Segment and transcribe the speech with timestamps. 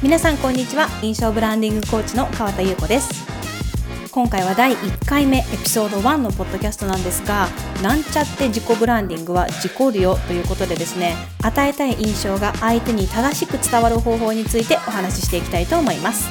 [0.00, 0.86] 皆さんこんにちは。
[1.02, 3.26] 印象ブランディングコーチの川田優子です。
[4.12, 7.48] 今回は第1回目エピソード1のポッドキャストなんですが
[7.82, 16.28] なんちゃって自己ブランディングは自己流ということでですね与えたい印象が相手に正しく伝わる方法についてお話ししていきたいと思います。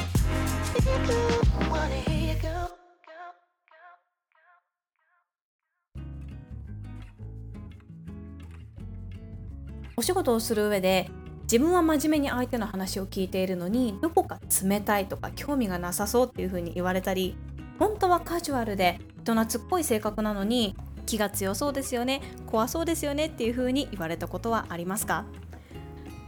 [9.97, 11.10] お仕事をする上で
[11.50, 17.37] 自分は真面目に相手の話を聞いているのにどこか冷たいとか興味がなさそうっていう風に言われたり
[17.79, 20.75] 本当はカジュアルで人懐っこい性格なのに
[21.06, 25.23] 気が強そうですよね怖そうですよねっていう風に言われたことはありますか？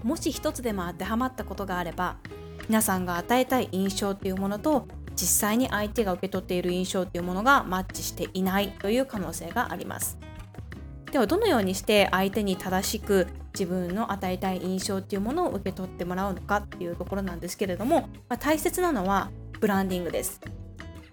[0.03, 2.15] もし一つでも当てはまったことがあれば
[2.69, 10.17] 皆さんが与えたい印象っていうものと実際に相手が受け取っている印象っていうものがマッチしていないという可能性があります。
[11.11, 20.41] ではどのようにして相手に正しく自分の与えたい印象っていうものを受け取ってもらうのかっていうところなんですけれども、まあ、大切なのはブランディングです。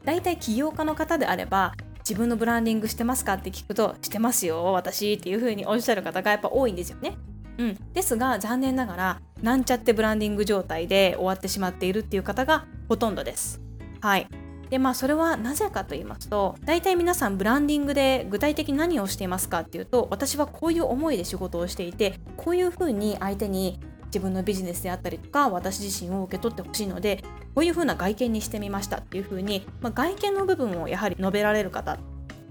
[0.04, 7.16] 大体起業家の方であれば自分のブランディングしてますかって聞くとしてますよ私っていう風におっしゃる方がやっぱ多いんですよね。
[7.58, 13.60] うん、ですが残念ながらなんちゃってブランディング状態で終わってしまっているっていう方がほとんどです。
[14.00, 14.28] はい。
[14.70, 27.22] でまあそれはなぜかと言いますと大体皆さんブランディングで具体的に何をしていますかっていうと私はこういう思いで仕事をしていてこういうふうに相手に自分のビジネスであったりとか私自身を受け取ってほしいので
[27.54, 31.98] こういうふうな外見にしてみましたっていうふうに、まあ、外見の部分をやはり述べられる方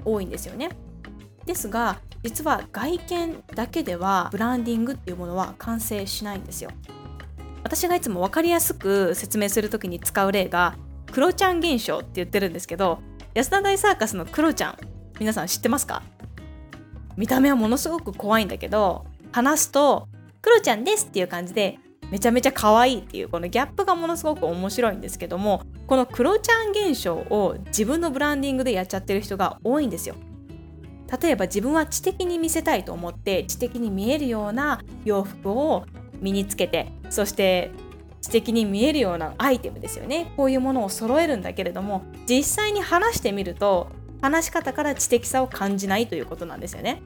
[0.04, 0.70] 多いんですよね。
[1.46, 6.72] ですが実は外見だけではブランディングっていうものは完成しないんですよ。
[7.64, 10.76] 私がいつも分かりやすく説明する時に使う例が
[11.16, 13.00] クロちゃん現象って言ってるんですけど
[13.34, 14.78] 安田大サーカスのクロちゃん
[15.18, 16.04] 皆さん知ってますか？
[17.16, 20.10] 見た目はものすごく怖いんだけど話すと
[20.44, 21.80] 「クロちゃんです」っていう感じで
[22.12, 30.16] めちゃめちゃ可愛いっていうこのギャップがものすごく面白いんですけどもこのクロちゃん現象を自分のブランディングでやっちゃってる人が多いんですよ。
[31.22, 35.86] 例えば自分は知的に見せたいと思って知的に見えるような洋服を
[36.20, 37.72] 身につけてそして
[38.26, 43.88] 知的に見えるようなアイテムですよねこういうものを揃えるんだけれども実際に話してみると
[44.22, 47.02] 話し方から知的さを感じないということなんですよね。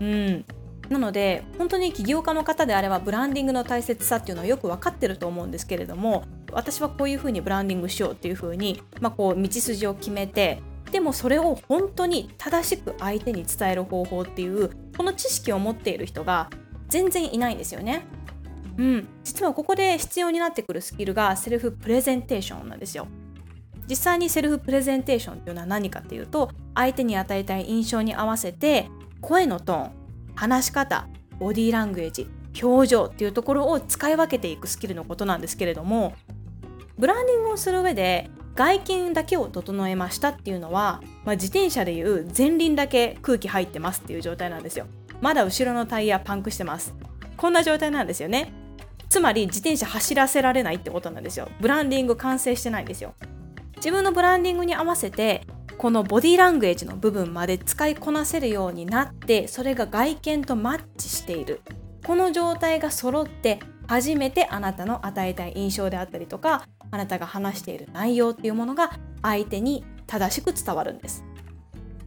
[0.00, 0.44] うん
[0.90, 10.60] なので本当に起業家の方であればブランディングの大切さっていうのはよく分かってると思うんですけれども私はこういうふうにブランディングしようっていうふうに、まあ、こう道筋を決めて
[10.92, 16.50] でもそれを本当に正しく相手に伝える方法っていうこの知識を持っている人が
[16.88, 18.04] 全然いないんですよね。
[18.76, 23.06] うん、実はここで必要になってくるスキルがセルフプレゼンテーションなんですよ。
[23.88, 28.88] 実際にセルフプレゼンテーションっていうのは何かっていうと相手に与えたい印象に合わせて
[29.20, 29.90] 声のトーン
[30.34, 31.06] 話し方
[31.38, 32.26] ボディーラングエージ
[32.62, 36.14] 表情っていうところを使い分けていくスキルのことなんですけれども
[36.98, 44.86] ブランディングをする上で外見だけを整えましたっていうのは、まあ、自転車でいう前輪だけ空気入ってますっていう状態なんですよ。
[45.20, 46.94] まだ後ろのタイヤパンクしてます。
[47.36, 48.52] こんな状態なんですよね。
[49.14, 51.48] つまり自転車走らせられないってことなんですよ。
[51.60, 53.14] ブランディング完成してないんですよ。
[53.76, 55.46] 自分のブランディングに合わせて
[55.78, 61.60] このボディラングエージの部分まで使いこなせるようになってそれが外見とマッチしている。
[62.04, 71.24] この状態が揃って初めてあなたの与えたい印象であったりとかあなたが話している内容っていうものが相手に正しく伝わるんです。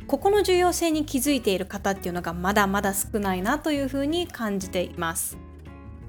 [0.07, 5.37] ここの重要性に気づいている方っていうのがまだまだ少ないなというふうに感じています。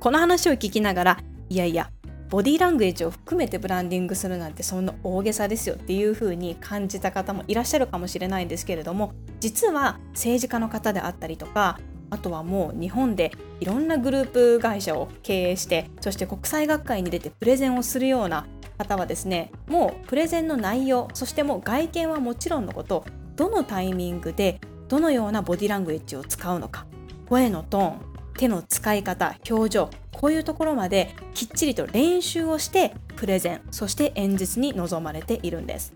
[0.01, 1.91] この話を聞きながらいやいや
[2.29, 18.47] ボディーラングエージを含めてブランディングするなんてそんな大げさですよっていう風に感じた方もいらっしゃるかもしれないんですけれども実は政治家の方であったりとかあとはもう日本でいろんなグループ会社を経営してそして国際学会に出てプレゼンをするような
[18.79, 23.05] 方はですねもうプレゼンの内容そしてもう外見はもちろんのこと
[23.35, 26.87] どのタイミングでどのようなボディーラングエッジを使うのか
[27.29, 28.08] 声のトーン
[28.38, 35.93] 手の使い方表情こういうところまできっちりと練習をしてプレゼンそして演説に臨まれているんです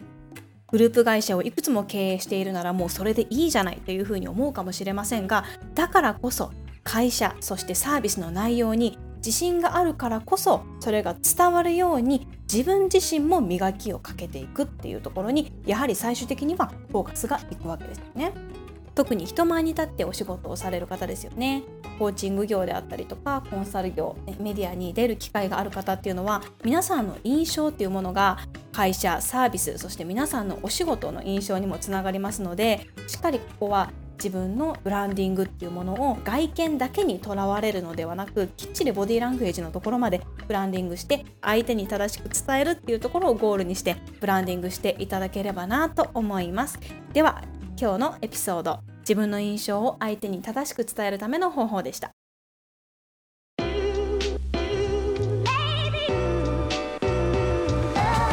[0.67, 5.45] グループ会社をいくつも経営しているならもうそれでいいじゃないというふうに思うかもしれませんが
[5.75, 6.51] だからこそ
[6.83, 18.52] 会社そしてサービスの内容に自信があるからこそそれが伝わるように自分自身も磨きをかけていくっていうところにやはり最終的にはフォーカスがいくわけですよね。
[18.95, 21.63] 特に人前に立ってお仕事をされる方ですよね。
[21.99, 28.39] コーチング業であったりとかコンサル業メディアに出る機会がある方っていうのは皆さんの印象っていうものが
[28.73, 33.93] 会社サービスそして皆さんのお仕事の印象にもつながりますのでしっかりここは
[34.23, 46.79] 自分のブランディングっていうものを外見だけにとらわれるのではなくきっちりボディランゲージのところまでブランディングして相手に正しく伝えるっていうところをゴールにしてブランディングしていただければなと思います。
[47.13, 47.43] では
[47.83, 52.13] 今日のエピソード自分の印象を相手に正しく伝えるための方法でした。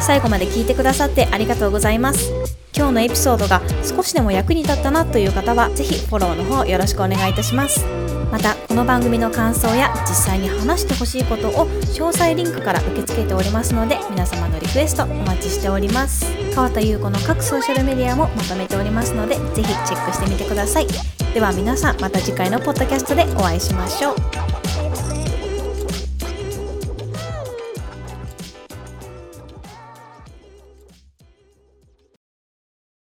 [0.00, 2.30] 最後まで聞いてくださってありがとうございます。
[2.76, 7.84] 今日のエピソードが少しでも役に立ったなという方はぜひフォローの方よろしくお願いいたします。
[8.30, 16.24] またこの番組の感想や実際に話してほしいことを詳細リンクから受け付けておりますので皆様のリクエストお待ちしております。
[16.54, 20.86] 川田優子の各ソーシャルメディアもまとめておりますのでぜひチェックしてみてください。
[21.34, 24.69] では皆さんまた次回のポッドキャストでお会いしましょう。